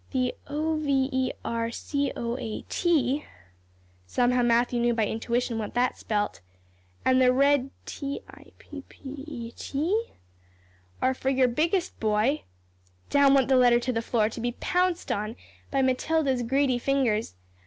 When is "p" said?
8.57-8.81, 8.89-8.99